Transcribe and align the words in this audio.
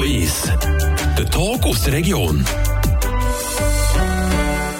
1. 0.00 0.52
Der 1.18 1.30
Talk 1.30 1.64
aus 1.64 1.84
der 1.84 1.94
Region. 1.94 2.44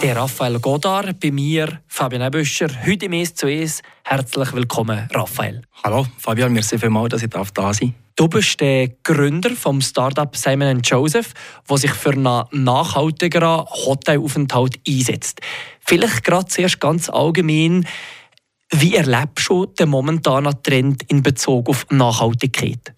Der 0.02 0.17
Raphael 0.17 0.58
Godard, 0.58 1.21
bei 1.21 1.31
mir 1.31 1.81
Fabian 1.87 2.23
Ebüscher, 2.23 2.68
heute 2.87 3.07
im 3.07 3.13
«Es 3.13 3.35
zu 3.35 3.47
Es». 3.47 3.83
Herzlich 4.03 4.53
willkommen, 4.53 5.08
Raphael. 5.13 5.63
Hallo, 5.83 6.07
Fabian, 6.19 6.53
merci 6.53 6.79
vielmals, 6.79 7.11
dass 7.11 7.23
ich 7.23 7.31
da 7.31 7.73
sein 7.73 7.95
Du 8.16 8.29
bist 8.29 8.61
der 8.61 8.88
Gründer 9.02 9.50
vom 9.50 9.80
Startup 9.80 10.36
Simon 10.36 10.80
Joseph, 10.82 11.32
der 11.68 11.76
sich 11.78 11.92
für 11.92 12.12
einen 12.12 12.44
nachhaltigeren 12.52 13.64
Hotelaufenthalt 13.66 14.80
einsetzt. 14.86 15.40
Vielleicht 15.80 16.24
gerade 16.24 16.46
zuerst 16.46 16.80
ganz 16.80 17.08
allgemein, 17.08 17.86
wie 18.70 18.96
erlebst 18.96 19.48
du 19.48 19.66
den 19.66 19.88
momentanen 19.88 20.62
Trend 20.62 21.02
in 21.08 21.22
Bezug 21.22 21.68
auf 21.68 21.86
Nachhaltigkeit? 21.90 22.94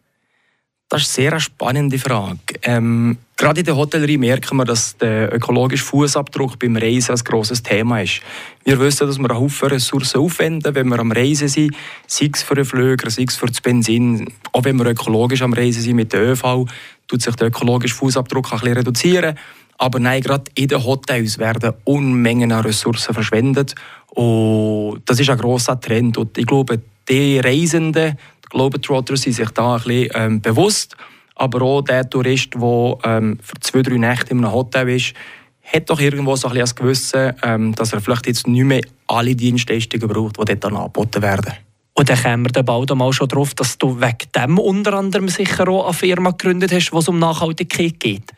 Das 0.89 1.03
ist 1.03 1.19
eine 1.19 1.31
sehr 1.31 1.41
spannende 1.41 1.99
Frage. 1.99 2.39
Ähm, 2.63 3.19
gerade 3.37 3.59
in 3.59 3.67
der 3.67 3.77
Hotellerie 3.77 4.19
merken 4.19 4.57
wir, 4.57 4.65
dass 4.65 4.97
der 4.97 5.35
ökologische 5.35 5.85
Fußabdruck 5.85 6.61
beim 6.61 6.77
Reisen 6.77 7.17
ein 7.17 7.25
grosses 7.25 7.61
Thema 7.61 8.03
ist. 8.03 8.21
Wir 8.65 8.79
wissen, 8.79 9.09
dass 9.09 9.19
wir 9.19 9.29
einen 9.29 9.41
Haufen 9.41 9.69
Ressourcen 9.69 10.21
aufwenden, 10.21 10.77
wenn 10.77 10.87
wir 10.89 11.01
am 11.01 11.11
Reisen 11.11 11.49
sind, 11.49 11.75
sei 12.07 12.31
es 12.33 12.45
für 12.45 12.55
den 12.55 12.65
Flüger, 12.65 13.11
sei 13.11 13.25
es 13.27 13.35
für 13.35 13.47
das 13.47 13.61
Benzin. 13.61 14.33
Auch 14.53 14.63
wenn 14.63 14.77
wir 14.77 14.87
ökologisch 14.87 15.43
am 15.43 15.55
Reisen 15.55 15.83
sind 15.83 15.97
mit 15.97 16.13
der 16.13 16.23
ÖV, 16.23 16.67
tut 17.09 17.21
sich 17.21 17.35
der 17.35 17.49
ökologische 17.49 17.97
Fußabdruck 17.97 18.53
ein 18.53 18.61
bisschen 18.61 18.77
reduzieren. 18.77 19.37
Aber 19.79 19.99
nein, 19.99 20.23
gerade 20.23 20.45
in 20.55 20.69
den 20.69 20.85
Hotels 20.85 21.39
werden 21.39 21.75
Unmengen 21.83 22.53
an 22.53 22.65
Ressourcen 22.65 23.13
verschwendet. 23.13 23.75
Und 24.11 25.03
das 25.05 25.19
ist 25.19 25.31
ein 25.31 25.39
grosser 25.39 25.81
Trend. 25.81 26.17
Und 26.17 26.39
ich 26.39 26.47
glaube, 26.47 26.81
die 27.09 27.39
Reisenden, 27.39 28.17
die 28.47 28.57
Globetrotters, 28.57 29.23
sind 29.23 29.35
sich 29.35 29.51
da 29.51 29.77
ein 29.77 29.83
bisschen 29.83 30.11
ähm, 30.15 30.41
bewusst. 30.41 30.97
Aber 31.35 31.63
auch 31.63 31.83
der 31.83 32.09
Tourist, 32.09 32.55
der 32.55 32.99
ähm, 33.05 33.39
für 33.43 33.61
zwei, 33.61 33.83
drei 33.83 33.99
Nächte 33.99 34.31
in 34.31 34.39
einem 34.39 34.53
Hotel 34.53 34.89
ist, 34.89 35.15
hat 35.63 35.91
doch 35.91 36.01
irgendwo 36.01 36.37
so 36.37 36.49
ein 36.49 36.55
bisschen 36.55 36.63
das 36.63 36.75
Gewissen, 36.75 37.33
ähm, 37.43 37.75
dass 37.75 37.93
er 37.93 38.01
vielleicht 38.01 38.27
jetzt 38.27 38.47
nicht 38.47 38.65
mehr 38.65 38.81
alle 39.07 39.35
Dienstleistungen 39.35 40.09
braucht, 40.09 40.39
die 40.39 40.45
dort 40.45 40.65
dann 40.65 40.77
angeboten 40.77 41.23
werden. 41.23 41.53
Und 41.95 42.09
dann 42.09 42.23
kommen 42.23 42.45
wir 42.45 42.53
dann 42.53 42.65
bald 42.65 42.95
mal 42.95 43.13
schon 43.13 43.29
darauf, 43.29 43.55
dass 43.55 43.79
du 43.79 44.01
wegen 44.01 44.31
dem 44.35 44.59
unter 44.59 44.95
anderem 44.95 45.29
sicher 45.29 45.67
auch 45.69 45.87
eine 45.87 45.95
Firma 45.95 46.31
gegründet 46.31 46.73
hast, 46.73 46.93
wo 46.93 46.99
es 46.99 47.09
um 47.09 47.19
Nachhaltigkeit 47.19 47.99
geht. 47.99 48.33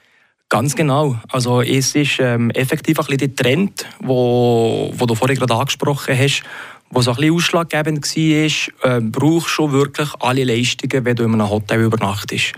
Ganz 0.49 0.75
genau. 0.75 1.17
Also 1.29 1.61
es 1.61 1.95
ist 1.95 2.21
ähm, 2.21 2.51
effektiv 2.51 2.99
ein 3.01 3.07
bisschen 3.07 3.35
der 3.35 3.35
Trend, 3.35 3.85
wo, 4.01 4.91
wo 4.95 5.07
du 5.07 5.15
vorhin 5.15 5.37
gerade 5.37 5.55
angesprochen 5.55 6.17
hast, 6.17 6.43
wo 6.91 7.03
so 7.03 7.11
ein 7.13 7.17
bisschen 7.17 7.35
ausschlaggebend 7.35 8.17
war, 8.17 8.97
äh, 8.97 9.01
brauchst 9.01 9.49
schon 9.49 9.73
wirklich 9.73 10.09
alle 10.21 10.45
Leistungen, 10.45 11.05
wenn 11.05 11.17
du 11.17 11.25
in 11.25 11.35
einem 11.35 11.51
Hotel 11.51 11.83
übernachtest. 11.83 12.53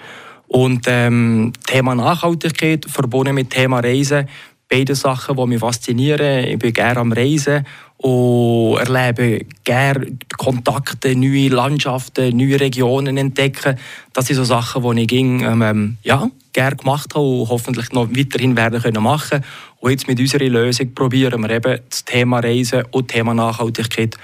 Und 0.47 0.87
ähm, 0.89 1.53
Thema 1.67 1.95
Nachhaltigkeit 1.95 2.85
verbunden 2.87 3.35
mit 3.35 3.51
Thema 3.51 3.81
Reisen, 3.81 4.29
beide 4.69 4.95
Sachen, 4.95 5.37
die 5.37 5.47
mich 5.47 5.61
faszinieren. 5.61 6.45
Ich 6.45 6.59
bin 6.59 6.73
gerne 6.73 7.01
am 7.01 7.13
Reisen 7.13 7.67
und 7.99 8.79
erlebe 8.79 9.45
gerne 9.63 10.17
Kontakte, 10.39 11.15
neue 11.15 11.49
Landschaften, 11.49 12.37
neue 12.37 12.59
Regionen 12.59 13.17
entdecken. 13.17 13.77
Das 14.13 14.27
sind 14.27 14.37
so 14.37 14.45
Sachen, 14.45 14.83
die 14.97 15.03
ich 15.03 15.13
ähm, 15.13 15.99
ja, 16.03 16.31
gerne 16.53 16.77
gemacht 16.77 17.15
habe 17.15 17.25
und 17.25 17.49
hoffentlich 17.49 17.93
noch 17.93 18.09
weiterhin 18.11 18.57
werden 18.57 18.81
können 18.81 19.03
machen. 19.03 19.45
Und 19.81 19.91
jetzt 19.91 20.07
mit 20.07 20.21
unserer 20.21 20.45
Lösung 20.45 20.95
probieren 20.95 21.43
wir 21.43 21.51
eben 21.51 21.81
das 21.89 22.05
Thema 22.05 22.41
Reisen 22.41 22.85
und 22.91 23.11
das 23.11 23.17
Thema 23.17 23.35
Nachhaltigkeit 23.35 24.17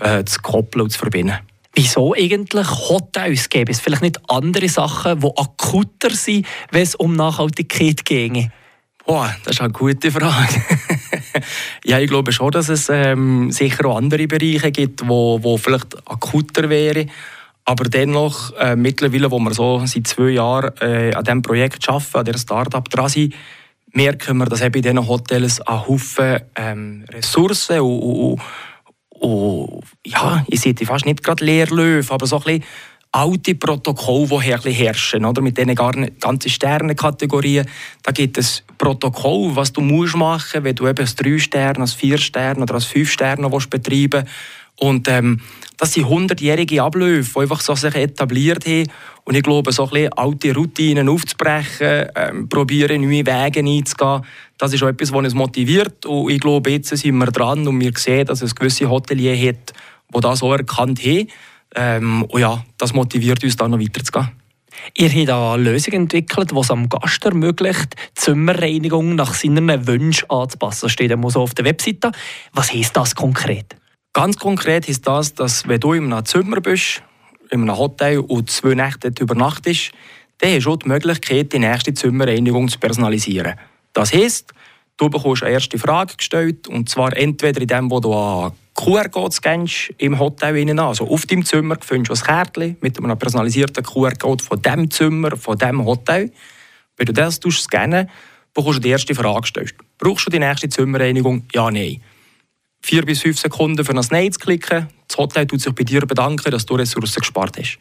äh, 0.00 0.24
zu 0.24 0.40
koppeln 0.40 0.82
und 0.82 0.90
zu 0.90 0.98
verbinden. 0.98 1.38
Wieso 1.74 2.14
eigentlich 2.14 2.68
Hotels? 2.68 3.48
Gäbe 3.48 3.72
es 3.72 3.80
vielleicht 3.80 4.02
nicht 4.02 4.20
andere 4.28 4.68
Sachen, 4.68 5.20
die 5.20 5.30
akuter 5.36 6.10
sind, 6.10 6.46
wenn 6.70 6.82
es 6.82 6.94
um 6.94 7.14
Nachhaltigkeit 7.14 8.04
ginge? 8.04 8.52
Boah, 9.06 9.34
das 9.44 9.54
ist 9.54 9.60
eine 9.60 9.72
gute 9.72 10.10
Frage. 10.10 10.62
ja, 11.84 11.98
ich 11.98 12.08
glaube 12.08 12.32
schon, 12.32 12.50
dass 12.50 12.68
es 12.68 12.88
ähm, 12.88 13.50
sicher 13.50 13.86
auch 13.86 13.96
andere 13.96 14.26
Bereiche 14.26 14.70
gibt, 14.70 15.06
wo, 15.08 15.42
wo 15.42 15.56
vielleicht 15.56 15.96
akuter 16.08 16.68
wären. 16.68 17.10
Aber 17.64 17.84
dennoch, 17.84 18.52
äh, 18.56 18.76
mittlerweile, 18.76 19.30
wo 19.30 19.38
wir 19.38 19.54
so 19.54 19.82
seit 19.86 20.06
zwei 20.06 20.30
Jahren 20.30 20.72
äh, 20.80 21.14
an 21.14 21.24
diesem 21.24 21.42
Projekt 21.42 21.88
arbeiten, 21.88 22.16
an 22.18 22.24
diesem 22.24 22.40
Start-up 22.40 22.88
dran 22.90 23.08
sind, 23.08 23.34
merken 23.92 24.38
wir, 24.38 24.46
dass 24.46 24.62
eben 24.62 24.76
in 24.76 24.82
diesen 24.82 25.08
Hotels 25.08 25.60
ein 25.60 25.86
Haufen 25.86 26.40
ähm, 26.56 27.04
Ressourcen 27.12 27.80
und, 27.80 28.00
und, 28.00 28.40
und, 29.10 29.84
ja, 30.06 30.44
ich 30.48 30.60
sehe 30.60 30.74
fast 30.84 31.06
nicht 31.06 31.22
gerade 31.22 31.44
Leerlöwe, 31.44 32.12
aber 32.12 32.26
so 32.26 32.36
ein 32.38 32.42
bisschen 32.42 32.64
alte 33.12 33.54
Protokolle, 33.54 34.58
die 34.64 34.72
herrschen, 34.72 35.24
oder? 35.26 35.42
mit 35.42 35.58
diesen 35.58 35.74
ganzen 35.74 36.50
Sternenkategorien. 36.50 37.66
Da 38.02 38.10
gibt 38.10 38.38
es 38.38 38.64
Protokoll, 38.78 39.54
was 39.54 39.72
du 39.72 39.82
musst 39.82 40.16
machen, 40.16 40.64
wenn 40.64 40.74
du 40.74 40.88
eben 40.88 40.98
als 40.98 41.14
3 41.16 41.38
Sterne, 41.38 41.80
als 41.80 41.92
4 41.92 42.16
Sterne 42.16 42.62
oder 42.62 42.74
als 42.74 42.86
5 42.86 43.10
Sterne 43.10 43.52
willst 43.52 43.68
betreiben 43.68 44.26
Und 44.76 45.08
ähm, 45.08 45.42
das 45.76 45.92
sind 45.92 46.08
hundertjährige 46.08 46.82
Abläufe, 46.82 47.32
die 47.34 47.40
einfach 47.40 47.60
so 47.60 47.74
sich 47.74 47.94
etabliert 47.94 48.66
haben. 48.66 48.84
Und 49.24 49.36
ich 49.36 49.42
glaube, 49.42 49.72
so 49.72 49.84
ein 49.84 49.90
bisschen 49.90 50.12
alte 50.14 50.54
Routinen 50.54 51.08
aufzubrechen, 51.08 52.08
ähm, 52.14 52.48
probieren, 52.48 53.02
neue 53.02 53.26
Wege 53.26 53.60
einzugehen, 53.60 54.22
das 54.58 54.72
ist 54.72 54.82
auch 54.82 54.88
etwas, 54.88 55.12
was 55.12 55.24
uns 55.24 55.34
motiviert. 55.34 56.06
Und 56.06 56.30
ich 56.30 56.40
glaube, 56.40 56.70
jetzt 56.70 56.96
sind 56.96 57.16
wir 57.16 57.26
dran 57.26 57.66
und 57.66 57.80
wir 57.80 57.92
sehen, 57.96 58.26
dass 58.26 58.42
es 58.42 58.54
gewisse 58.54 58.88
Hotelier 58.88 59.36
hat, 59.36 59.72
die 60.14 60.20
das 60.20 60.38
so 60.40 60.52
erkannt 60.52 61.00
haben 61.04 61.28
ähm, 61.74 62.24
und 62.24 62.40
ja, 62.40 62.64
das 62.78 62.92
motiviert 62.92 63.42
uns 63.44 63.56
dann 63.56 63.70
noch 63.70 63.80
weiterzugehen. 63.80 64.30
Ihr 64.96 65.10
habt 65.10 65.30
eine 65.30 65.62
Lösung 65.62 65.94
entwickelt, 65.94 66.50
die 66.50 66.58
es 66.58 66.70
am 66.70 66.88
Gast 66.88 67.24
ermöglicht, 67.24 67.94
die 67.94 68.20
Zimmerreinigung 68.20 69.14
nach 69.14 69.34
seinen 69.34 69.86
Wünschen 69.86 70.28
anzupassen. 70.30 70.86
Das 70.86 70.92
steht 70.92 71.10
immer 71.10 71.30
so 71.30 71.40
auf 71.40 71.54
der 71.54 71.64
Webseite. 71.64 72.10
Was 72.52 72.72
heisst 72.72 72.96
das 72.96 73.14
konkret? 73.14 73.76
Ganz 74.14 74.36
konkret 74.36 74.86
heisst 74.86 75.06
das, 75.06 75.32
dass 75.34 75.66
wenn 75.66 75.80
du 75.80 75.94
in 75.94 76.12
einem 76.12 76.24
Zimmer 76.26 76.60
bist, 76.60 77.02
in 77.50 77.62
einem 77.62 77.78
Hotel 77.78 78.18
und 78.18 78.50
zwei 78.50 78.74
Nächte 78.74 79.10
übernachtest, 79.18 79.92
dann 80.38 80.54
hast 80.54 80.66
du 80.66 80.76
die 80.76 80.88
Möglichkeit, 80.88 81.52
die 81.52 81.58
nächste 81.58 81.94
Zimmerreinigung 81.94 82.68
zu 82.68 82.78
personalisieren. 82.78 83.54
Das 83.94 84.12
heisst, 84.12 84.52
du 84.98 85.08
bekommst 85.08 85.44
eine 85.44 85.52
erste 85.54 85.78
Frage 85.78 86.16
gestellt, 86.16 86.68
und 86.68 86.90
zwar 86.90 87.16
entweder 87.16 87.62
in 87.62 87.68
dem, 87.68 87.90
wo 87.90 88.00
du 88.00 88.12
an 88.12 88.52
QR-Code 88.74 89.34
im 89.96 90.18
Hotel 90.18 90.56
innen 90.56 90.78
Also 90.78 91.08
auf 91.08 91.24
deinem 91.24 91.44
Zimmer 91.46 91.76
findest 91.80 92.10
du 92.10 92.14
ein 92.14 92.36
Kärtchen 92.36 92.76
mit 92.82 92.98
einem 92.98 93.18
personalisierten 93.18 93.82
QR-Code 93.82 94.44
von 94.44 94.60
dem 94.60 94.90
Zimmer, 94.90 95.36
von 95.38 95.56
dem 95.56 95.84
Hotel. 95.86 96.30
Wenn 96.98 97.06
du 97.06 97.12
das 97.14 97.36
scannen 97.36 98.10
bekommst 98.52 98.78
du 98.78 98.82
die 98.82 98.90
erste 98.90 99.14
Frage 99.14 99.40
gestellt. 99.40 99.74
Brauchst 99.96 100.26
du 100.26 100.30
die 100.30 100.38
nächste 100.38 100.68
Zimmerreinigung? 100.68 101.44
Ja, 101.54 101.70
nein. 101.70 102.02
Vier 102.84 103.04
bis 103.04 103.20
fünf 103.20 103.38
Sekunden 103.38 103.84
für 103.84 103.96
ein 103.96 104.04
Nein 104.10 104.32
zu 104.32 104.40
klicken. 104.40 104.88
Das 105.08 105.16
Hotel 105.16 105.46
tut 105.46 105.60
sich 105.60 105.72
bei 105.72 105.84
dir 105.84 106.00
bedanken, 106.00 106.50
dass 106.50 106.66
du 106.66 106.74
Ressourcen 106.74 107.20
gespart 107.20 107.56
hast. 107.58 107.78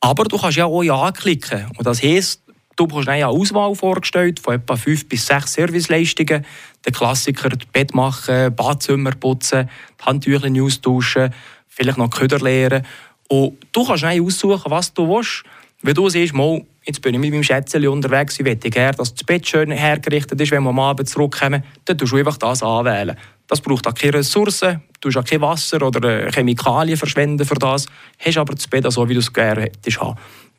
Aber 0.00 0.24
du 0.24 0.36
kannst 0.36 0.56
ja 0.56 0.66
auch 0.66 0.82
Ja 0.82 1.12
klicken. 1.12 1.70
Und 1.76 1.86
das 1.86 2.02
heisst, 2.02 2.44
Du 2.76 2.88
bekommst 2.88 3.08
eine 3.08 3.28
Auswahl 3.28 3.74
vorgestellt 3.76 4.40
von 4.40 4.54
etwa 4.54 4.76
fünf 4.76 5.08
bis 5.08 5.26
sechs 5.26 5.52
Serviceleistungen. 5.52 6.44
Der 6.84 6.92
Klassiker, 6.92 7.48
das 7.48 7.68
Bett 7.72 7.94
machen, 7.94 8.54
Badzimmer 8.54 9.12
putzen, 9.12 9.70
die 10.00 10.04
Handtücher 10.04 10.50
austauschen, 10.62 11.32
vielleicht 11.68 11.98
noch 11.98 12.10
Köder 12.10 12.40
leeren. 12.40 12.84
Und 13.28 13.58
du 13.72 13.86
kannst 13.86 14.04
aussuchen, 14.04 14.70
was 14.70 14.92
du 14.92 15.08
willst. 15.08 15.44
Wenn 15.82 15.94
du 15.94 16.08
siehst, 16.08 16.34
mal, 16.34 16.62
jetzt 16.84 17.00
bin 17.00 17.14
ich 17.14 17.20
mit 17.20 17.30
meinem 17.30 17.44
Schätzchen 17.44 17.86
unterwegs, 17.86 18.38
ich 18.38 18.44
möchte 18.44 18.70
gerne, 18.70 18.96
dass 18.96 19.14
das 19.14 19.22
Bett 19.22 19.46
schön 19.46 19.70
hergerichtet 19.70 20.40
ist, 20.40 20.50
wenn 20.50 20.62
wir 20.62 20.70
am 20.70 20.78
Abend 20.80 21.08
zurückkommen, 21.08 21.62
dann 21.84 21.98
tust 21.98 22.12
du 22.12 22.16
einfach 22.16 22.38
das 22.38 22.62
anwählen. 22.62 23.16
Das 23.46 23.60
braucht 23.60 23.86
auch 23.86 23.94
keine 23.94 24.14
Ressourcen, 24.14 24.82
du 25.00 25.08
hast 25.08 25.16
auch 25.18 25.24
kein 25.24 25.40
Wasser 25.40 25.82
oder 25.82 26.30
Chemikalien 26.32 26.96
verschwenden 26.96 27.44
für 27.44 27.56
das, 27.56 27.86
hast 28.18 28.38
aber 28.38 28.54
das 28.54 28.66
Bett 28.66 28.90
so, 28.90 29.06
wie 29.08 29.14
du 29.14 29.20
es 29.20 29.32
gerne 29.32 29.62
hättest. 29.62 29.98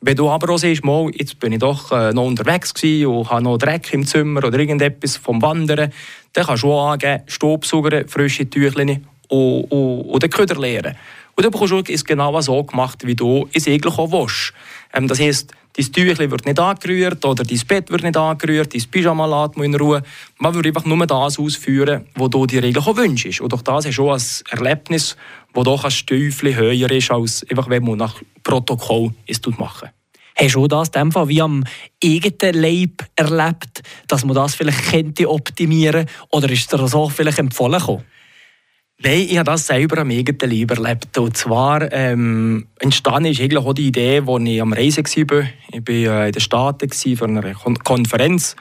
Wenn 0.00 0.16
du 0.16 0.28
aber 0.28 0.52
auch 0.52 0.58
siehst, 0.58 0.84
mal, 0.84 1.10
jetzt 1.14 1.40
bin 1.40 1.52
ich 1.52 1.58
doch 1.58 1.90
äh, 1.90 2.12
noch 2.12 2.24
unterwegs 2.24 2.72
und 2.82 3.30
habe 3.30 3.42
noch 3.42 3.56
Dreck 3.56 3.92
im 3.92 4.06
Zimmer 4.06 4.44
oder 4.44 4.58
irgendetwas 4.58 5.16
vom 5.16 5.40
Wandern, 5.40 5.90
dann 6.32 6.46
kannst 6.46 6.62
du 6.62 6.72
auch 6.72 6.90
angeben, 6.90 7.22
Staubsauger, 7.26 8.06
frische 8.06 8.48
Tüchlein 8.48 9.06
und 9.28 10.22
den 10.22 10.30
Köder 10.30 10.60
leeren. 10.60 10.96
Und 11.34 11.44
dann 11.44 11.50
bekommst 11.50 11.72
du 11.72 11.92
es 11.92 12.04
genau 12.04 12.40
so 12.40 12.62
gemacht, 12.62 13.06
wie 13.06 13.14
du 13.14 13.48
es 13.52 13.66
eigentlich 13.66 13.98
auch 13.98 14.12
willst. 14.12 14.52
Ähm, 14.92 15.08
das 15.08 15.18
heisst, 15.18 15.52
dein 15.76 15.92
Tüchlein 15.92 16.30
wird 16.30 16.46
nicht 16.46 16.58
angerührt 16.58 17.24
oder 17.24 17.44
dein 17.44 17.60
Bett 17.66 17.90
wird 17.90 18.02
nicht 18.02 18.16
angerührt, 18.16 18.74
dein 18.74 18.82
Pyjama 18.90 19.26
lässt 19.26 19.58
in 19.58 19.74
Ruhe. 19.74 20.02
Man 20.38 20.54
würde 20.54 20.68
einfach 20.68 20.84
nur 20.84 21.06
das 21.06 21.38
ausführen, 21.38 22.06
was 22.14 22.30
du 22.30 22.46
dir 22.46 22.62
eigentlich 22.62 22.86
auch 22.86 22.96
wünschst. 22.96 23.40
Und 23.40 23.52
durch 23.52 23.62
das 23.62 23.86
hast 23.86 23.96
du 23.96 24.10
auch 24.10 24.14
ein 24.14 24.58
Erlebnis, 24.58 25.16
das 25.52 25.64
doch 25.64 25.84
ein 25.84 25.90
Stüfchen 25.90 26.56
höher 26.56 26.90
ist, 26.90 27.10
als 27.10 27.46
einfach, 27.50 27.68
wenn 27.68 27.84
man 27.84 27.98
nach 27.98 28.20
Protokoll 28.42 29.12
es 29.26 29.40
machen 29.58 29.90
Hast 30.38 30.54
du 30.54 30.66
das 30.66 30.88
in 30.88 30.92
dem 30.92 31.12
Fall 31.12 31.28
wie 31.28 31.40
am 31.40 31.64
eigenen 32.02 32.54
Leib 32.54 33.04
erlebt, 33.16 33.82
dass 34.06 34.24
man 34.24 34.34
das 34.34 34.54
vielleicht 34.54 34.90
könnte 34.90 35.30
optimieren 35.30 36.06
Oder 36.30 36.50
ist 36.50 36.72
dir 36.72 36.78
das 36.78 36.94
auch 36.94 37.10
vielleicht 37.10 37.38
empfohlen 37.38 37.78
gekommen? 37.78 38.04
Nein, 38.98 39.26
ich 39.28 39.36
habe 39.36 39.50
das 39.50 39.66
selber 39.66 39.98
am 39.98 40.10
eigenen 40.10 40.50
Leib 40.50 40.70
erlebt. 40.70 41.18
Und 41.18 41.36
zwar 41.36 41.92
ähm, 41.92 42.66
entstanden 42.78 43.30
ist 43.30 43.40
eigentlich 43.40 43.58
auch 43.58 43.74
die 43.74 43.88
Idee, 43.88 44.22
als 44.26 44.42
ich 44.44 44.62
am 44.62 44.72
Reisen 44.72 45.04
war. 45.04 45.44
Ich 45.70 45.86
war 45.86 46.22
äh, 46.22 46.26
in 46.28 46.32
den 46.32 46.40
Staaten 46.40 46.90
für 46.90 47.24
eine 47.24 47.54
Konferenz. 47.84 48.56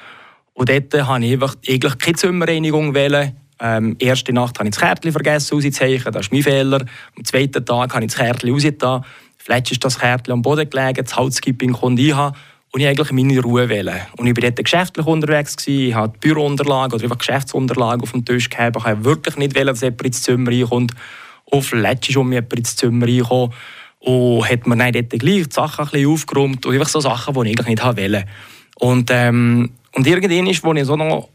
Und 0.53 0.69
dort 0.69 0.93
wollte 0.93 1.57
ich 1.61 1.71
eigentlich 1.71 1.97
keine 1.99 2.15
Zimmerreinigung. 2.15 2.93
Wählen. 2.93 3.37
Ähm, 3.61 3.95
erste 3.99 4.33
Nacht 4.33 4.59
habe 4.59 4.67
ich 4.67 4.75
das 4.75 4.83
Kärtchen 4.83 5.13
vergessen 5.13 5.55
rauszuzeichnen, 5.55 6.13
das 6.13 6.25
ist 6.25 6.33
mein 6.33 6.43
Fehler. 6.43 6.85
Am 7.15 7.23
zweiten 7.23 7.65
Tag 7.65 7.93
habe 7.93 8.03
ich 8.03 8.11
das 8.11 8.19
Kärtchen 8.19 8.51
rausgetan. 8.51 9.05
Vielleicht 9.37 9.71
ist 9.71 9.85
das 9.85 9.99
Kärtchen 9.99 10.33
am 10.33 10.41
Boden 10.41 10.69
gelegen, 10.69 11.05
das 11.05 11.15
Housekeeping 11.15 11.71
konnte 11.71 12.01
ich 12.01 12.13
haben. 12.13 12.35
Und 12.75 12.81
ich 12.81 12.88
eigentlich 12.89 13.12
meine 13.13 13.39
Ruhe 13.39 13.69
wählen. 13.69 14.01
Und 14.18 14.27
ich 14.27 14.36
war 14.36 14.42
dort 14.42 14.62
geschäftlich 14.62 15.06
unterwegs. 15.06 15.56
Gewesen. 15.56 15.88
Ich 15.88 15.95
hatte 15.95 16.19
Bürounterlagen 16.19 16.94
oder 16.94 17.06
einfach 17.06 17.19
Geschäftsunterlagen 17.19 18.01
auf 18.01 18.12
dem 18.12 18.25
Tisch 18.25 18.50
gehabt. 18.50 18.75
Ich 18.75 18.83
wollte 18.83 19.06
wirklich 19.06 19.38
nicht, 19.38 19.56
wählen, 19.56 19.68
dass 19.68 19.80
jemand 19.80 20.01
ins 20.01 20.22
Zimmer 20.24 20.51
reinkommt. 20.51 20.92
Vielleicht 21.62 22.10
ist 22.10 22.18
um 22.18 22.27
mich 22.27 22.36
jemand 22.36 22.54
ins 22.54 22.75
Zimmer 22.75 23.06
reingekommen. 23.06 23.54
Und 24.00 24.50
hat 24.50 24.68
mir 24.68 24.75
dann 24.75 24.92
dort 24.92 25.10
gleich 25.10 25.48
die 25.48 25.54
Sachen 25.54 25.86
ein 25.86 25.89
bisschen 25.89 26.12
aufgeräumt. 26.12 26.66
Und 26.66 26.74
einfach 26.74 26.89
so 26.89 27.00
Sachen, 27.00 27.33
die 27.33 27.51
ich 27.51 27.57
eigentlich 27.57 27.68
nicht 27.68 27.86
wollte. 27.86 28.25
Und, 28.75 29.10
ähm, 29.10 29.71
und 29.94 30.06
irgendwann 30.06 30.48
ist, 30.48 30.62
wo 30.66 30.74
ich 30.74 30.83
so 30.83 30.98
noch 30.98 31.30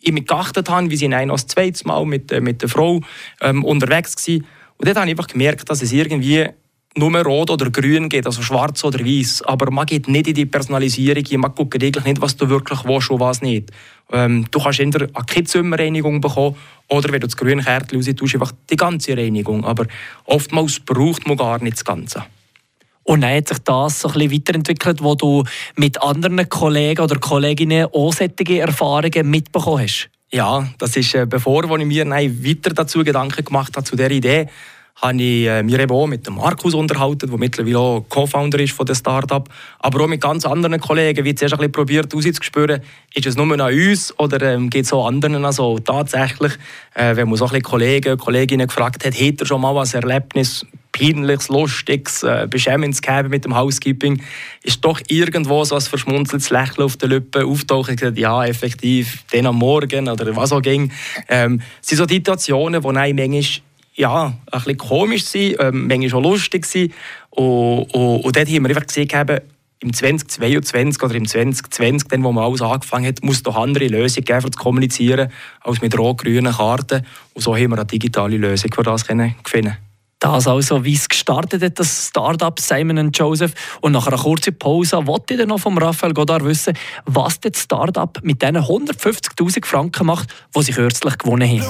ich 0.00 0.14
geachtet 0.14 0.70
habe, 0.70 0.88
wie 0.92 0.96
sie 0.96 1.12
ein 1.12 1.28
das 1.28 1.48
zweites 1.48 1.84
Mal 1.86 2.06
mit, 2.06 2.30
äh, 2.30 2.40
mit 2.40 2.62
der 2.62 2.68
Frau 2.68 3.00
ähm, 3.40 3.64
unterwegs 3.64 4.14
war. 4.28 4.34
Und 4.36 4.86
dort 4.86 4.96
habe 4.96 5.06
ich 5.06 5.14
einfach 5.14 5.26
gemerkt, 5.26 5.68
dass 5.68 5.82
es 5.82 5.90
irgendwie 5.90 6.46
nur 6.96 7.22
rot 7.22 7.50
oder 7.50 7.70
grün 7.70 8.08
geht, 8.08 8.26
also 8.26 8.42
schwarz 8.42 8.82
oder 8.84 9.04
weiß. 9.04 9.42
Aber 9.42 9.70
man 9.70 9.86
geht 9.86 10.08
nicht 10.08 10.28
in 10.28 10.34
die 10.34 10.46
Personalisierung, 10.46 11.40
man 11.40 11.54
guckt 11.54 11.82
eigentlich 11.82 12.04
nicht, 12.04 12.20
was 12.20 12.36
du 12.36 12.48
wirklich 12.48 12.84
willst 12.84 13.10
und 13.10 13.20
was 13.20 13.42
nicht. 13.42 13.70
Ähm, 14.10 14.46
du 14.50 14.58
kannst 14.58 14.80
entweder 14.80 15.08
eine 15.12 15.24
Kitzimmerreinigung 15.24 16.20
bekommen 16.20 16.56
oder 16.88 17.12
wenn 17.12 17.20
du 17.20 17.26
das 17.26 17.36
grüne 17.36 17.62
Kärtchen 17.62 17.98
raus 17.98 18.14
tust, 18.16 18.34
einfach 18.34 18.52
die 18.70 18.76
ganze 18.76 19.16
Reinigung. 19.16 19.64
Aber 19.64 19.86
oftmals 20.24 20.80
braucht 20.80 21.26
man 21.26 21.36
gar 21.36 21.62
nicht 21.62 21.76
das 21.76 21.84
Ganze. 21.84 22.24
Und 23.04 23.22
dann 23.22 23.34
hat 23.34 23.48
sich 23.48 23.58
das 23.60 24.00
so 24.00 24.08
ein 24.08 24.14
bisschen 24.14 24.32
weiterentwickelt, 24.32 25.02
wo 25.02 25.14
du 25.14 25.44
mit 25.76 26.02
anderen 26.02 26.46
Kollegen 26.48 27.00
oder 27.00 27.18
Kolleginnen 27.18 27.86
auch 27.86 28.12
solche 28.12 28.60
Erfahrungen 28.60 29.30
mitbekommen 29.30 29.84
hast? 29.84 30.10
Ja, 30.30 30.68
das 30.76 30.94
ist 30.94 31.14
äh, 31.14 31.24
bevor 31.24 31.64
ich 31.64 31.86
mir 31.86 32.06
weiter 32.06 32.74
dazu 32.74 33.02
Gedanken 33.02 33.46
gemacht 33.46 33.74
habe, 33.76 33.84
zu 33.84 33.96
dieser 33.96 34.10
Idee, 34.10 34.48
habe 35.00 35.22
ich 35.22 35.46
äh, 35.46 35.62
mich 35.62 35.78
eben 35.78 35.92
auch 35.92 36.06
mit 36.06 36.26
dem 36.26 36.36
Markus 36.36 36.74
unterhalten, 36.74 37.30
der 37.30 37.38
mittlerweile 37.38 37.78
auch 37.78 38.04
Co-Founder 38.08 38.58
ist 38.60 38.72
von 38.72 38.86
der 38.86 38.94
Startup, 38.94 39.48
aber 39.78 40.04
auch 40.04 40.08
mit 40.08 40.20
ganz 40.20 40.44
anderen 40.44 40.80
Kollegen, 40.80 41.24
wie 41.24 41.34
zuerst 41.34 41.54
ein 41.54 41.58
bisschen 41.58 41.72
probiert 41.72 42.14
auszuspüren, 42.14 42.80
ist 43.14 43.26
es 43.26 43.36
nur 43.36 43.52
an 43.52 43.60
uns 43.60 44.18
oder 44.18 44.42
ähm, 44.42 44.70
geht 44.70 44.86
es 44.86 44.92
auch 44.92 45.06
anderen 45.06 45.44
also 45.44 45.78
tatsächlich, 45.78 46.52
äh, 46.94 47.14
wenn 47.14 47.28
man 47.28 47.36
so 47.36 47.44
ein 47.44 47.50
bisschen 47.50 47.62
Kollegen, 47.62 48.18
Kolleginnen 48.18 48.66
gefragt 48.66 49.04
hat, 49.04 49.14
hat 49.14 49.40
er 49.40 49.46
schon 49.46 49.60
mal 49.60 49.76
ein 49.76 49.88
Erlebnis, 49.92 50.66
peinliches, 50.90 51.48
lustiges, 51.48 52.24
äh, 52.24 52.48
beschämendes 52.50 53.00
gehabt 53.00 53.28
mit 53.28 53.44
dem 53.44 53.54
Housekeeping, 53.54 54.20
ist 54.64 54.84
doch 54.84 55.00
irgendwo 55.06 55.62
so 55.64 55.76
ein 55.76 55.80
verschmunzeltes 55.80 56.50
Lächeln 56.50 56.84
auf 56.84 56.96
den 56.96 57.10
Lippen 57.10 57.44
auftauchen 57.44 57.92
und 57.92 58.00
gesagt, 58.00 58.18
ja, 58.18 58.44
effektiv, 58.44 59.22
den 59.32 59.46
am 59.46 59.56
Morgen 59.56 60.08
oder 60.08 60.34
was 60.34 60.50
auch 60.50 60.62
ging. 60.62 60.90
Ähm, 61.28 61.60
es 61.80 61.88
sind 61.88 61.98
so 61.98 62.08
Situationen, 62.08 62.82
wo 62.82 62.90
einem 62.90 63.16
manchmal 63.16 63.62
ja, 63.98 64.26
ein 64.26 64.34
bisschen 64.50 64.78
komisch 64.78 65.24
sein, 65.26 65.54
ähm, 65.58 65.88
manchmal 65.88 66.08
schon 66.08 66.22
lustig 66.22 66.64
sein. 66.64 66.92
Und, 67.30 67.92
und, 67.94 68.24
und 68.24 68.36
dort 68.36 68.48
haben 68.48 68.62
wir 68.62 68.68
einfach 68.68 68.86
gesehen, 68.86 69.08
im 69.80 69.92
2022 69.92 71.02
oder 71.02 71.14
im 71.14 71.26
2020, 71.26 72.08
dann, 72.08 72.24
wo 72.24 72.32
man 72.32 72.44
alles 72.44 72.62
angefangen 72.62 73.06
hat, 73.06 73.22
muss 73.22 73.36
es 73.36 73.42
doch 73.44 73.56
andere 73.56 73.86
Lösungen 73.86 74.24
geben, 74.24 74.44
um 74.44 74.52
zu 74.52 74.58
kommunizieren, 74.58 75.30
als 75.60 75.80
mit 75.80 75.96
rot-grünen 75.96 76.52
Karten. 76.52 77.06
Und 77.34 77.42
so 77.42 77.54
haben 77.54 77.70
wir 77.70 77.76
eine 77.76 77.86
digitale 77.86 78.36
Lösung 78.36 78.72
für 78.72 78.82
das 78.82 79.04
finden 79.04 79.87
das 80.18 80.48
also, 80.48 80.84
wie 80.84 80.94
es 80.94 81.08
gestartet 81.08 81.62
hat, 81.62 81.78
das 81.78 82.08
Startup 82.08 82.58
Simon 82.58 83.10
Joseph. 83.12 83.52
Und 83.80 83.92
nach 83.92 84.06
einer 84.06 84.18
kurzen 84.18 84.58
Pause 84.58 85.06
wollte 85.06 85.34
ich 85.34 85.40
dann 85.40 85.48
noch 85.48 85.60
von 85.60 85.78
Raphael 85.78 86.12
Godard 86.12 86.44
wissen, 86.44 86.76
was 87.06 87.38
das 87.40 87.62
Startup 87.62 88.18
mit 88.22 88.42
diesen 88.42 88.56
150.000 88.56 89.64
Franken 89.64 90.06
macht, 90.06 90.28
die 90.56 90.62
sie 90.62 90.72
kürzlich 90.72 91.18
gewonnen 91.18 91.48
haben. 91.48 91.62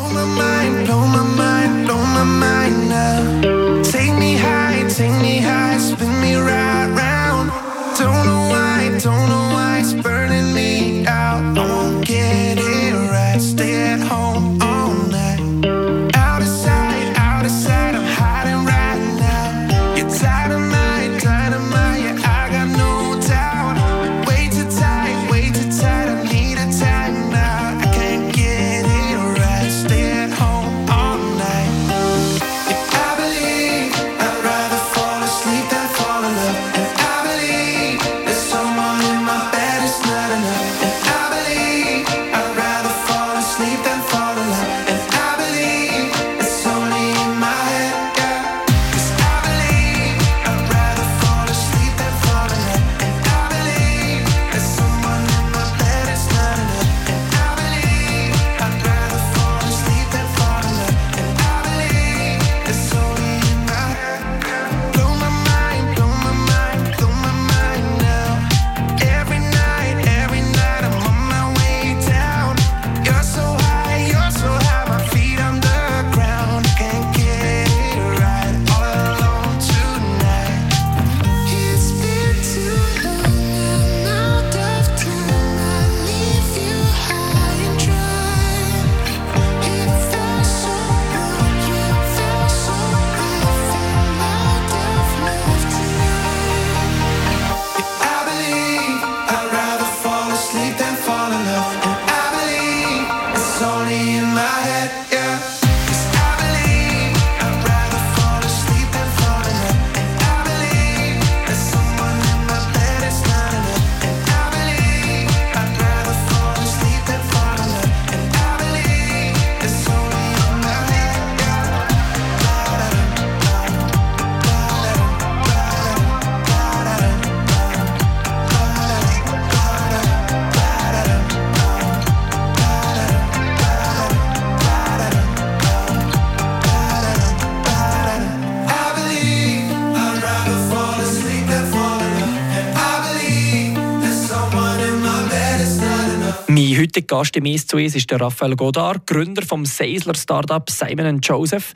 Gast 147.08 147.36
im 147.36 147.46
«Eis 147.46 147.66
zu 147.66 147.78
uns» 147.78 147.96
ist 147.96 148.10
der 148.10 148.20
Raphael 148.20 148.54
Godard, 148.54 149.06
Gründer 149.06 149.42
vom 149.42 149.64
Seisler 149.64 150.14
Startup 150.14 150.68
Simon 150.68 151.20
Joseph. 151.20 151.72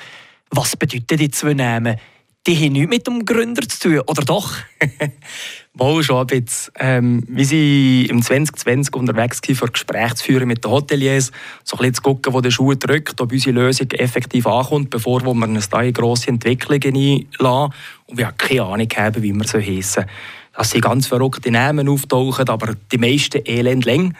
Was 0.51 0.77
bedeuten 0.77 1.17
die 1.17 1.31
zwei 1.31 1.55
Namen? 1.55 1.97
Die 2.47 2.57
haben 2.57 2.73
nichts 2.73 2.91
mit 2.91 3.07
dem 3.07 3.25
Gründer 3.25 3.67
zu 3.67 3.79
tun, 3.79 4.01
oder 4.01 4.23
doch? 4.23 4.53
Wohl 5.75 6.03
schon 6.03 6.19
ein 6.19 6.27
bisschen. 6.27 6.73
Ähm, 6.79 7.25
wir 7.29 7.51
waren 7.51 8.05
im 8.11 8.23
2020 8.23 8.95
unterwegs 8.95 9.41
für 9.43 9.69
Gespräche 9.69 10.17
zu 10.17 10.25
führen 10.25 10.49
mit 10.49 10.65
den 10.65 10.71
Hoteliers, 10.71 11.33
so 11.65 11.77
ein 11.77 11.79
bisschen 11.79 11.95
zu 11.95 12.03
gucken, 12.03 12.35
wo 12.35 12.41
der 12.43 12.51
Schuh 12.51 12.75
drückt, 12.75 13.21
ob 13.21 13.33
unsere 13.33 13.55
Lösung 13.55 13.91
effektiv 13.93 14.47
ankommt, 14.47 14.91
bevor 14.91 15.23
wir 15.23 15.31
uns 15.31 15.69
da 15.71 15.81
in 15.81 15.95
grosse 15.95 16.29
Entwicklungen 16.29 16.95
einlassen. 16.95 17.75
Und 18.07 18.19
wir 18.19 18.27
haben 18.27 18.37
keine 18.37 18.65
Ahnung, 18.65 18.89
haben, 18.97 19.23
wie 19.23 19.33
wir 19.33 19.47
so 19.47 19.59
heissen. 19.59 20.05
Dass 20.53 20.71
sie 20.73 20.81
ganz 20.81 21.07
verrückte 21.07 21.51
Namen 21.51 21.89
auftauchen, 21.89 22.49
aber 22.49 22.75
die 22.91 22.99
meisten 22.99 23.41
elend 23.47 23.87
lang. 23.87 24.15